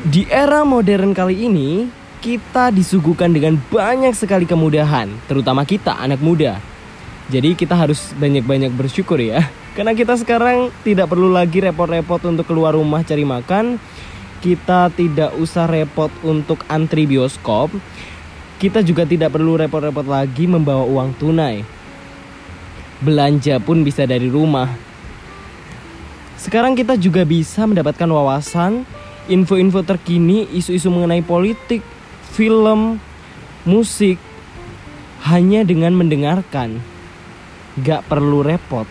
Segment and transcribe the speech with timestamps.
[0.00, 1.84] Di era modern kali ini,
[2.24, 6.56] kita disuguhkan dengan banyak sekali kemudahan, terutama kita anak muda.
[7.28, 9.44] Jadi kita harus banyak-banyak bersyukur ya.
[9.76, 13.76] Karena kita sekarang tidak perlu lagi repot-repot untuk keluar rumah cari makan.
[14.40, 17.68] Kita tidak usah repot untuk antri bioskop.
[18.56, 21.60] Kita juga tidak perlu repot-repot lagi membawa uang tunai.
[23.04, 24.72] Belanja pun bisa dari rumah.
[26.40, 28.88] Sekarang kita juga bisa mendapatkan wawasan,
[29.30, 31.80] info-info terkini, isu-isu mengenai politik,
[32.34, 32.98] film,
[33.62, 34.18] musik
[35.30, 36.82] hanya dengan mendengarkan.
[37.80, 38.90] Gak perlu repot.